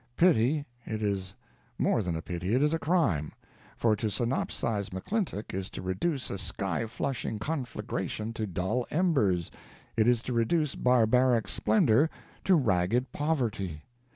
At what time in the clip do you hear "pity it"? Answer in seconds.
0.17-1.03, 2.23-2.63